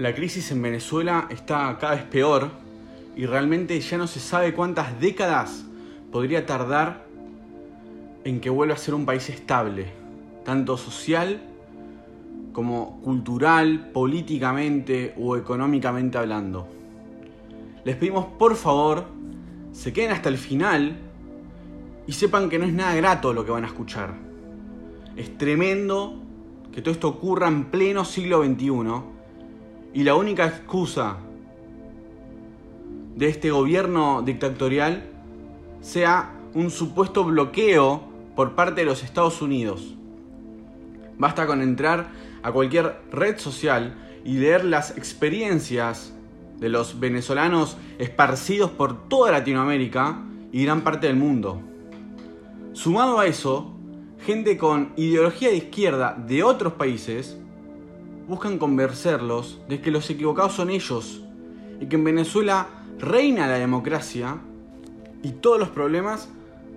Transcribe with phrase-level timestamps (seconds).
[0.00, 2.48] La crisis en Venezuela está cada vez peor
[3.14, 5.66] y realmente ya no se sabe cuántas décadas
[6.10, 7.04] podría tardar
[8.24, 9.92] en que vuelva a ser un país estable,
[10.42, 11.42] tanto social
[12.54, 16.66] como cultural, políticamente o económicamente hablando.
[17.84, 19.04] Les pedimos por favor,
[19.72, 20.96] se queden hasta el final
[22.06, 24.14] y sepan que no es nada grato lo que van a escuchar.
[25.14, 26.14] Es tremendo
[26.72, 29.19] que todo esto ocurra en pleno siglo XXI
[29.92, 31.16] y la única excusa
[33.16, 35.04] de este gobierno dictatorial
[35.80, 38.02] sea un supuesto bloqueo
[38.36, 39.94] por parte de los Estados Unidos.
[41.18, 42.08] Basta con entrar
[42.42, 46.14] a cualquier red social y leer las experiencias
[46.58, 51.60] de los venezolanos esparcidos por toda Latinoamérica y gran parte del mundo.
[52.72, 53.74] Sumado a eso,
[54.24, 57.38] gente con ideología de izquierda de otros países
[58.30, 61.20] buscan convencerlos de que los equivocados son ellos
[61.80, 62.68] y que en Venezuela
[63.00, 64.38] reina la democracia
[65.20, 66.28] y todos los problemas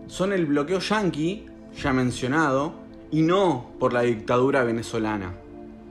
[0.07, 1.45] son el bloqueo yanqui,
[1.79, 2.73] ya mencionado,
[3.11, 5.35] y no por la dictadura venezolana.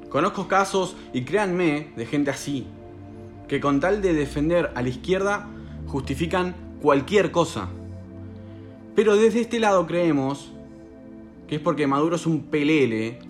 [0.09, 2.67] Conozco casos, y créanme, de gente así,
[3.47, 5.49] que con tal de defender a la izquierda
[5.87, 7.69] justifican cualquier cosa.
[8.97, 10.51] Pero desde este lado creemos
[11.47, 13.21] que es porque Maduro es un pelele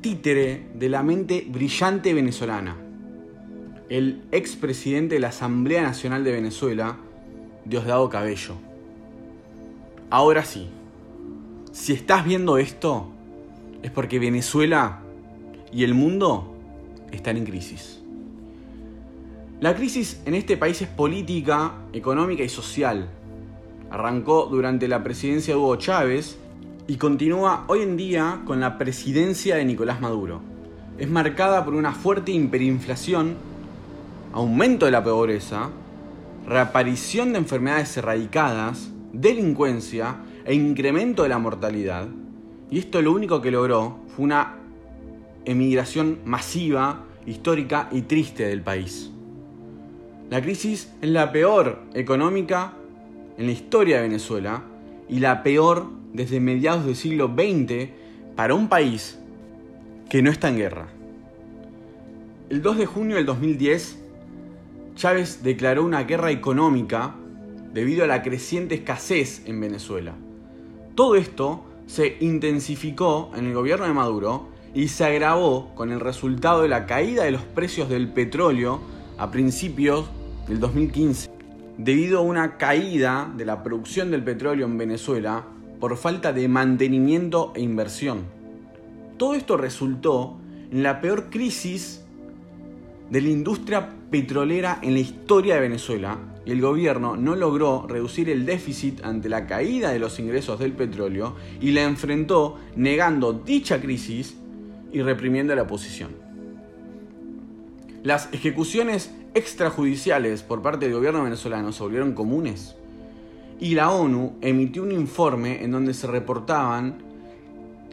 [0.00, 2.76] títere de la mente brillante venezolana.
[3.88, 6.96] El expresidente de la Asamblea Nacional de Venezuela,
[7.64, 8.54] Diosdado Cabello.
[10.08, 10.68] Ahora sí,
[11.72, 13.08] si estás viendo esto,
[13.82, 15.00] es porque Venezuela
[15.72, 16.56] y el mundo
[17.12, 18.00] están en crisis.
[19.60, 23.10] La crisis en este país es política, económica y social.
[23.90, 26.39] Arrancó durante la presidencia de Hugo Chávez
[26.90, 30.40] y continúa hoy en día con la presidencia de Nicolás Maduro.
[30.98, 33.36] Es marcada por una fuerte hiperinflación,
[34.32, 35.70] aumento de la pobreza,
[36.48, 42.08] reaparición de enfermedades erradicadas, delincuencia e incremento de la mortalidad.
[42.72, 44.56] Y esto lo único que logró fue una
[45.44, 49.12] emigración masiva, histórica y triste del país.
[50.28, 52.72] La crisis es la peor económica
[53.38, 54.64] en la historia de Venezuela
[55.10, 57.90] y la peor desde mediados del siglo XX
[58.36, 59.18] para un país
[60.08, 60.88] que no está en guerra.
[62.48, 63.98] El 2 de junio del 2010,
[64.94, 67.14] Chávez declaró una guerra económica
[67.74, 70.14] debido a la creciente escasez en Venezuela.
[70.94, 76.62] Todo esto se intensificó en el gobierno de Maduro y se agravó con el resultado
[76.62, 78.80] de la caída de los precios del petróleo
[79.18, 80.08] a principios
[80.48, 81.39] del 2015.
[81.82, 85.46] Debido a una caída de la producción del petróleo en Venezuela,
[85.80, 88.24] por falta de mantenimiento e inversión.
[89.16, 90.36] Todo esto resultó
[90.70, 92.04] en la peor crisis
[93.08, 98.28] de la industria petrolera en la historia de Venezuela y el gobierno no logró reducir
[98.28, 103.80] el déficit ante la caída de los ingresos del petróleo y la enfrentó negando dicha
[103.80, 104.36] crisis
[104.92, 106.10] y reprimiendo la oposición.
[108.02, 112.76] Las ejecuciones extrajudiciales por parte del gobierno venezolano se volvieron comunes
[113.60, 117.02] y la ONU emitió un informe en donde se reportaban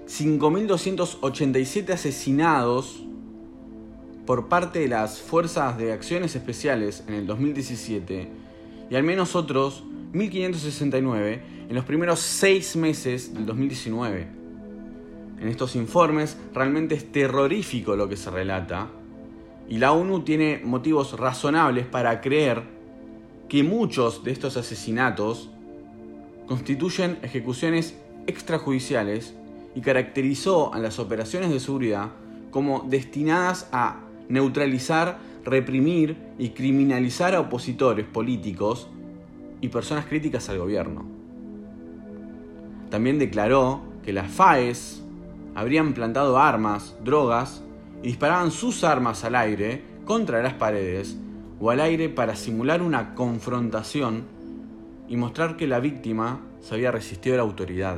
[0.07, 3.03] 5.287 asesinados
[4.25, 8.29] por parte de las Fuerzas de Acciones Especiales en el 2017
[8.89, 9.83] y al menos otros
[10.13, 14.27] 1.569 en los primeros seis meses del 2019.
[15.39, 18.89] En estos informes realmente es terrorífico lo que se relata
[19.69, 22.63] y la ONU tiene motivos razonables para creer
[23.49, 25.49] que muchos de estos asesinatos
[26.47, 27.97] constituyen ejecuciones
[28.27, 29.35] extrajudiciales
[29.75, 32.09] y caracterizó a las operaciones de seguridad
[32.51, 38.89] como destinadas a neutralizar, reprimir y criminalizar a opositores políticos
[39.61, 41.05] y personas críticas al gobierno.
[42.89, 45.03] También declaró que las FAES
[45.55, 47.63] habrían plantado armas, drogas
[48.01, 51.17] y disparaban sus armas al aire contra las paredes
[51.59, 54.23] o al aire para simular una confrontación
[55.07, 57.97] y mostrar que la víctima se había resistido a la autoridad.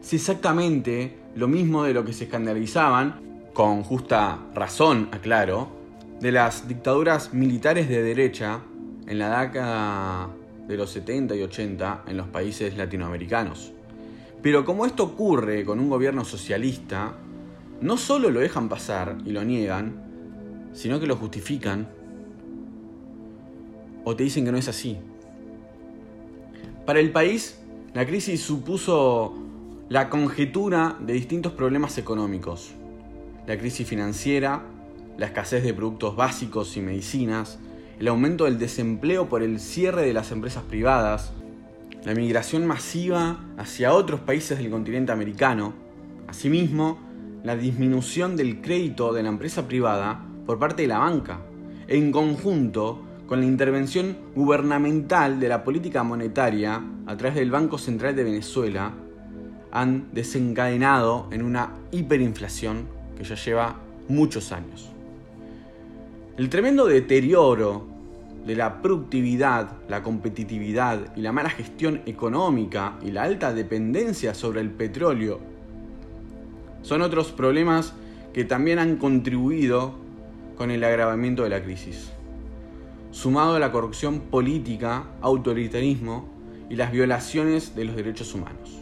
[0.00, 3.20] Es exactamente lo mismo de lo que se escandalizaban,
[3.52, 5.68] con justa razón, aclaro,
[6.20, 8.60] de las dictaduras militares de derecha
[9.06, 10.28] en la década
[10.66, 13.72] de los 70 y 80 en los países latinoamericanos.
[14.42, 17.14] Pero como esto ocurre con un gobierno socialista,
[17.80, 20.02] no solo lo dejan pasar y lo niegan,
[20.72, 21.88] sino que lo justifican
[24.04, 24.96] o te dicen que no es así.
[26.86, 27.58] Para el país,
[27.94, 29.34] la crisis supuso
[29.88, 32.70] la conjetura de distintos problemas económicos.
[33.46, 34.62] La crisis financiera,
[35.16, 37.58] la escasez de productos básicos y medicinas,
[37.98, 41.32] el aumento del desempleo por el cierre de las empresas privadas,
[42.04, 45.74] la migración masiva hacia otros países del continente americano,
[46.28, 47.07] asimismo,
[47.44, 51.40] la disminución del crédito de la empresa privada por parte de la banca,
[51.86, 58.16] en conjunto con la intervención gubernamental de la política monetaria a través del Banco Central
[58.16, 58.92] de Venezuela,
[59.70, 62.86] han desencadenado en una hiperinflación
[63.16, 63.76] que ya lleva
[64.08, 64.90] muchos años.
[66.38, 67.86] El tremendo deterioro
[68.46, 74.62] de la productividad, la competitividad y la mala gestión económica y la alta dependencia sobre
[74.62, 75.57] el petróleo
[76.88, 77.92] son otros problemas
[78.32, 79.92] que también han contribuido
[80.56, 82.12] con el agravamiento de la crisis.
[83.10, 86.30] Sumado a la corrupción política, autoritarismo
[86.70, 88.78] y las violaciones de los derechos humanos.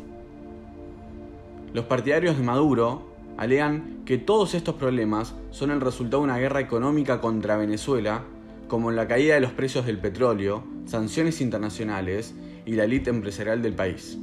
[1.75, 6.61] Los partidarios de Maduro alegan que todos estos problemas son el resultado de una guerra
[6.61, 8.23] económica contra Venezuela,
[8.69, 12.37] como la caída de los precios del petróleo, sanciones internacionales
[12.67, 14.17] y la élite empresarial del país.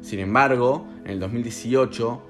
[0.00, 2.29] Sin embargo, en el 2018,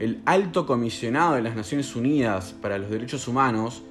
[0.00, 3.82] el alto comisionado de las Naciones Unidas para los Derechos Humanos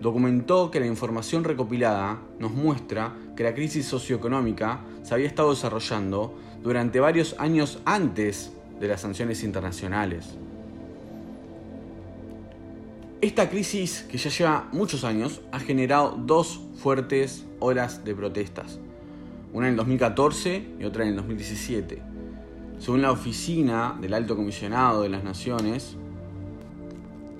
[0.00, 6.34] documentó que la información recopilada nos muestra que la crisis socioeconómica se había estado desarrollando
[6.62, 10.30] durante varios años antes de las sanciones internacionales.
[13.20, 18.78] Esta crisis, que ya lleva muchos años, ha generado dos fuertes olas de protestas,
[19.52, 22.09] una en el 2014 y otra en el 2017.
[22.80, 25.96] Según la oficina del Alto Comisionado de las Naciones,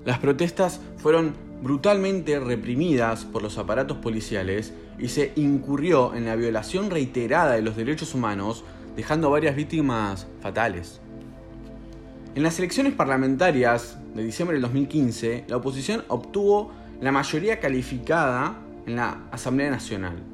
[0.05, 1.33] las protestas fueron
[1.63, 7.75] brutalmente reprimidas por los aparatos policiales y se incurrió en la violación reiterada de los
[7.75, 8.65] derechos humanos,
[8.97, 11.01] dejando varias víctimas fatales.
[12.35, 16.71] En las elecciones parlamentarias de diciembre del 2015, la oposición obtuvo
[17.01, 20.30] la mayoría calificada en la Asamblea Nacional.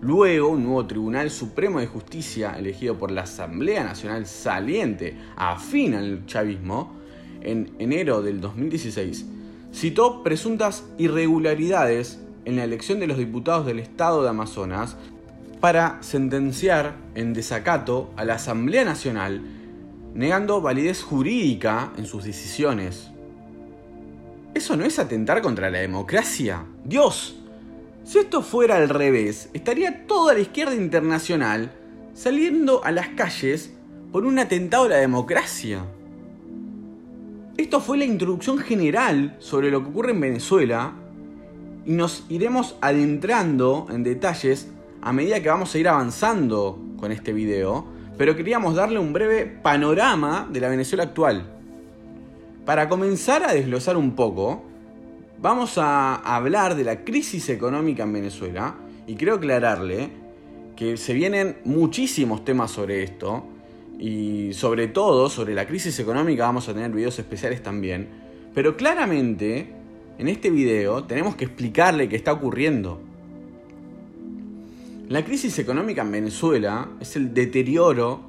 [0.00, 6.24] Luego, un nuevo Tribunal Supremo de Justicia, elegido por la Asamblea Nacional saliente, afín al
[6.26, 6.96] chavismo,
[7.40, 9.26] en enero del 2016,
[9.72, 14.96] citó presuntas irregularidades en la elección de los diputados del Estado de Amazonas
[15.60, 19.42] para sentenciar en desacato a la Asamblea Nacional
[20.14, 23.10] negando validez jurídica en sus decisiones.
[24.54, 26.64] ¿Eso no es atentar contra la democracia?
[26.84, 27.36] Dios,
[28.08, 31.70] si esto fuera al revés, estaría toda la izquierda internacional
[32.14, 33.74] saliendo a las calles
[34.10, 35.84] por un atentado a la democracia.
[37.58, 40.94] Esto fue la introducción general sobre lo que ocurre en Venezuela
[41.84, 44.68] y nos iremos adentrando en detalles
[45.02, 49.46] a medida que vamos a ir avanzando con este video pero queríamos darle un breve
[49.46, 51.44] panorama de la Venezuela actual.
[52.66, 54.64] Para comenzar a desglosar un poco,
[55.40, 58.74] vamos a hablar de la crisis económica en Venezuela
[59.06, 60.10] y quiero aclararle
[60.76, 63.44] que se vienen muchísimos temas sobre esto
[63.98, 68.08] y sobre todo sobre la crisis económica vamos a tener videos especiales también,
[68.54, 69.72] pero claramente
[70.18, 73.00] en este video tenemos que explicarle qué está ocurriendo.
[75.08, 78.20] La crisis económica en Venezuela es el deterioro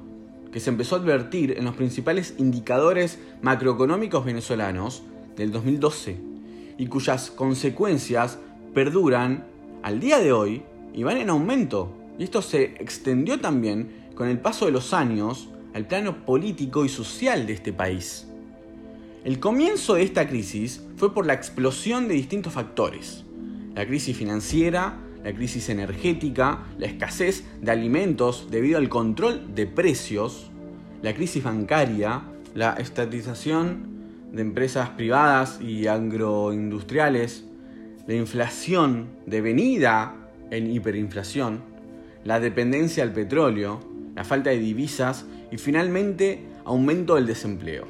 [0.52, 5.02] que se empezó a advertir en los principales indicadores macroeconómicos venezolanos
[5.36, 6.29] del 2012
[6.80, 8.38] y cuyas consecuencias
[8.72, 9.44] perduran
[9.82, 10.62] al día de hoy
[10.94, 11.94] y van en aumento.
[12.18, 16.88] Y esto se extendió también con el paso de los años al plano político y
[16.88, 18.28] social de este país.
[19.24, 23.26] El comienzo de esta crisis fue por la explosión de distintos factores.
[23.74, 30.50] La crisis financiera, la crisis energética, la escasez de alimentos debido al control de precios,
[31.02, 32.22] la crisis bancaria,
[32.54, 33.89] la estatización
[34.32, 37.44] de empresas privadas y agroindustriales,
[38.06, 40.14] la inflación devenida
[40.50, 41.60] en hiperinflación,
[42.24, 43.80] la dependencia al petróleo,
[44.14, 47.86] la falta de divisas y finalmente aumento del desempleo.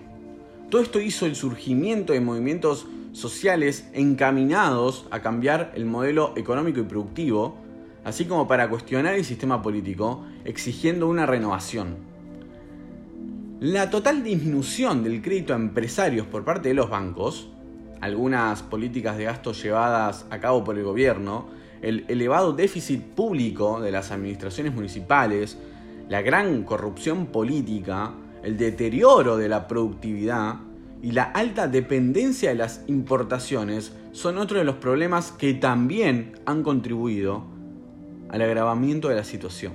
[0.70, 6.85] Todo esto hizo el surgimiento de movimientos sociales encaminados a cambiar el modelo económico y
[6.85, 7.56] productivo,
[8.04, 12.10] así como para cuestionar el sistema político, exigiendo una renovación.
[13.61, 17.50] La total disminución del crédito a empresarios por parte de los bancos,
[18.00, 21.49] algunas políticas de gasto llevadas a cabo por el gobierno,
[21.83, 25.59] el elevado déficit público de las administraciones municipales,
[26.09, 30.55] la gran corrupción política, el deterioro de la productividad,
[31.02, 36.62] y la alta dependencia de las importaciones son otro de los problemas que también han
[36.62, 37.45] contribuido
[38.31, 39.75] al agravamiento de la situación.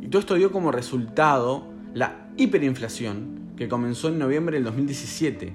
[0.00, 5.52] Y todo esto dio como resultado la hiperinflación que comenzó en noviembre del 2017,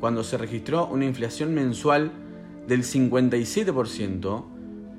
[0.00, 2.10] cuando se registró una inflación mensual
[2.66, 4.44] del 57%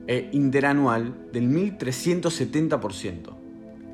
[0.07, 3.35] e interanual del 1370%.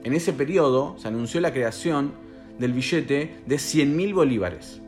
[0.04, 2.12] En ese periodo se anunció la creación
[2.60, 4.82] del billete de 100.000 bolívares.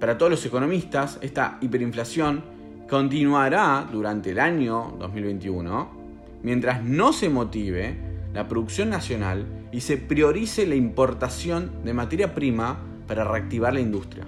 [0.00, 2.42] Para todos los economistas, esta hiperinflación
[2.88, 5.98] continuará durante el año 2021
[6.42, 7.96] mientras no se motive
[8.32, 14.24] la producción nacional y se priorice la importación de materia prima para reactivar la industria.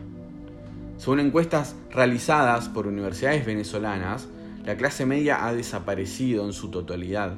[0.96, 4.28] Según encuestas realizadas por universidades venezolanas,
[4.64, 7.34] la clase media ha desaparecido en su totalidad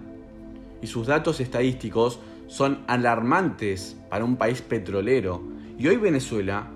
[0.80, 2.18] y sus datos estadísticos
[2.48, 5.42] son alarmantes para un país petrolero
[5.78, 6.68] y hoy Venezuela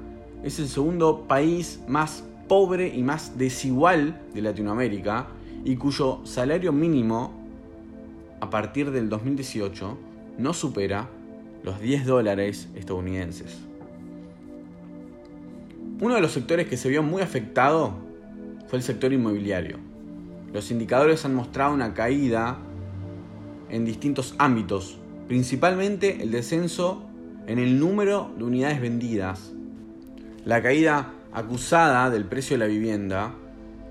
[0.44, 5.26] es el segundo país más pobre y más desigual de Latinoamérica
[5.64, 7.34] y cuyo salario mínimo
[8.40, 9.98] a partir del 2018
[10.38, 11.08] no supera
[11.62, 13.58] los 10 dólares estadounidenses.
[16.00, 17.94] Uno de los sectores que se vio muy afectado
[18.68, 19.78] fue el sector inmobiliario.
[20.52, 22.58] Los indicadores han mostrado una caída
[23.70, 27.02] en distintos ámbitos, principalmente el descenso
[27.46, 29.52] en el número de unidades vendidas,
[30.44, 33.34] la caída acusada del precio de la vivienda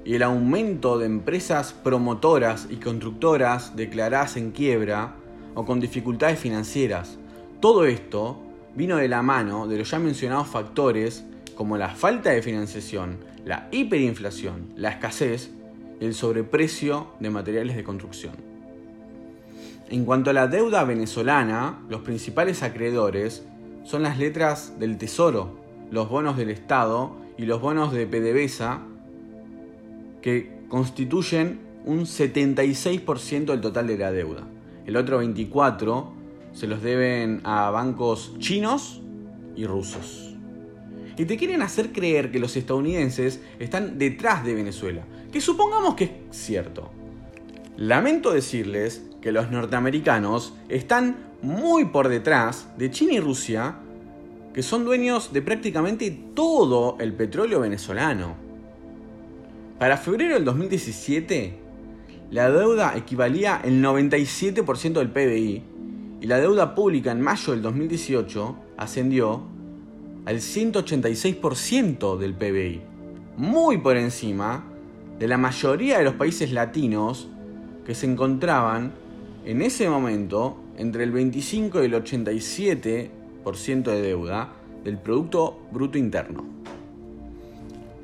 [0.04, 5.16] y el aumento de empresas promotoras y constructoras declaradas en quiebra
[5.56, 7.18] o con dificultades financieras.
[7.66, 8.44] Todo esto
[8.76, 13.70] vino de la mano de los ya mencionados factores como la falta de financiación, la
[13.72, 15.50] hiperinflación, la escasez
[16.00, 18.36] y el sobreprecio de materiales de construcción.
[19.90, 23.48] En cuanto a la deuda venezolana, los principales acreedores
[23.84, 25.58] son las letras del Tesoro,
[25.90, 28.84] los bonos del Estado y los bonos de PDVSA
[30.22, 34.44] que constituyen un 76% del total de la deuda.
[34.86, 36.25] El otro 24%
[36.56, 39.02] se los deben a bancos chinos
[39.56, 40.34] y rusos.
[41.18, 46.24] Y te quieren hacer creer que los estadounidenses están detrás de Venezuela, que supongamos que
[46.32, 46.92] es cierto.
[47.78, 53.76] Lamento decirles que los norteamericanos están muy por detrás de China y Rusia,
[54.54, 58.36] que son dueños de prácticamente todo el petróleo venezolano.
[59.78, 61.60] Para febrero del 2017,
[62.32, 65.75] la deuda equivalía al 97% del PBI
[66.26, 69.44] y la deuda pública en mayo del 2018 ascendió
[70.26, 72.82] al 186% del PBI,
[73.38, 74.64] muy por encima
[75.20, 77.30] de la mayoría de los países latinos
[77.86, 78.92] que se encontraban
[79.46, 84.50] en ese momento entre el 25 y el 87% de deuda
[84.84, 86.44] del Producto Bruto Interno.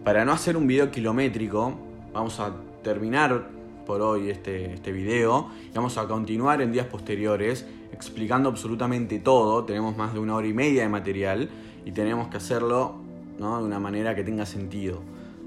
[0.04, 1.74] Para no hacer un video kilométrico,
[2.14, 3.50] vamos a terminar
[3.88, 9.64] por hoy este, este video y vamos a continuar en días posteriores explicando absolutamente todo.
[9.66, 11.50] Tenemos más de una hora y media de material
[11.86, 12.96] y tenemos que hacerlo
[13.38, 15.02] de una manera que tenga sentido.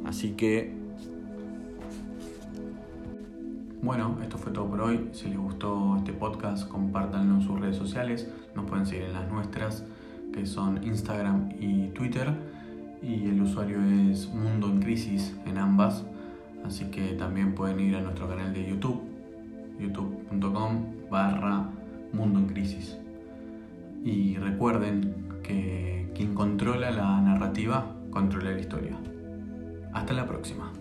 [0.05, 0.73] Así que...
[3.83, 5.11] Bueno, esto fue todo por hoy.
[5.13, 8.29] Si les gustó este podcast, compártanlo en sus redes sociales.
[8.55, 9.85] Nos pueden seguir en las nuestras,
[10.33, 12.33] que son Instagram y Twitter
[13.05, 13.79] y el usuario
[14.11, 16.05] es Mundo en Crisis en ambas,
[16.65, 19.03] así que también pueden ir a nuestro canal de YouTube,
[19.79, 21.69] youtube.com barra
[22.15, 22.97] Mundo en Crisis.
[24.05, 28.97] Y recuerden que quien controla la narrativa controla la historia.
[29.93, 30.73] Hasta la próxima.